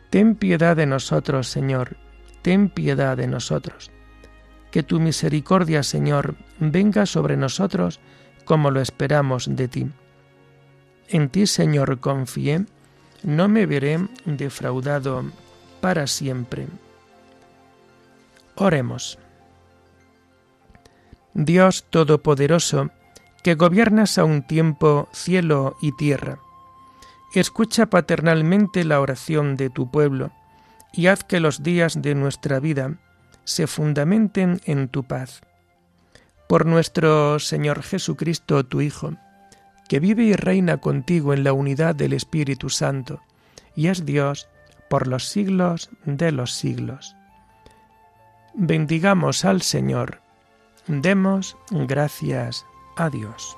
Ten 0.10 0.36
piedad 0.36 0.76
de 0.76 0.86
nosotros, 0.86 1.48
Señor, 1.48 1.98
ten 2.42 2.70
piedad 2.70 3.18
de 3.18 3.28
nosotros. 3.28 3.92
Que 4.70 4.84
tu 4.84 5.00
misericordia, 5.00 5.84
Señor, 5.84 6.36
venga 6.60 7.06
sobre 7.06 7.36
nosotros 7.36 8.00
como 8.46 8.72
lo 8.72 8.82
esperamos 8.82 9.56
de 9.56 9.68
ti. 9.68 9.88
En 11.12 11.30
ti, 11.30 11.46
Señor, 11.46 12.00
confié, 12.00 12.66
no 13.22 13.48
me 13.48 13.66
veré 13.66 14.00
defraudado 14.26 15.26
para 15.80 16.08
siempre. 16.08 16.68
Oremos. 18.56 19.20
Dios 21.34 21.86
Todopoderoso, 21.90 22.90
que 23.44 23.56
gobiernas 23.56 24.18
a 24.18 24.24
un 24.24 24.42
tiempo 24.42 25.08
cielo 25.14 25.76
y 25.82 25.92
tierra, 25.94 26.40
Escucha 27.34 27.86
paternalmente 27.86 28.84
la 28.84 29.00
oración 29.00 29.56
de 29.56 29.70
tu 29.70 29.90
pueblo 29.90 30.32
y 30.92 31.08
haz 31.08 31.24
que 31.24 31.40
los 31.40 31.64
días 31.64 32.02
de 32.02 32.14
nuestra 32.14 32.60
vida 32.60 32.98
se 33.46 33.68
fundamenten 33.68 34.60
en 34.66 34.90
tu 34.90 35.06
paz. 35.06 35.42
Por 36.50 36.66
nuestro 36.66 37.40
Señor 37.40 37.84
Jesucristo, 37.84 38.66
tu 38.66 38.82
Hijo, 38.82 39.14
que 39.92 40.00
vive 40.00 40.24
y 40.24 40.32
reina 40.32 40.78
contigo 40.78 41.34
en 41.34 41.44
la 41.44 41.52
unidad 41.52 41.94
del 41.94 42.14
Espíritu 42.14 42.70
Santo, 42.70 43.20
y 43.76 43.88
es 43.88 44.06
Dios 44.06 44.48
por 44.90 45.06
los 45.06 45.28
siglos 45.28 45.90
de 46.06 46.32
los 46.32 46.54
siglos. 46.54 47.18
Bendigamos 48.54 49.44
al 49.44 49.62
Señor, 49.62 50.22
demos 50.88 51.58
gracias 51.72 52.66
a 52.96 53.10
Dios. 53.10 53.58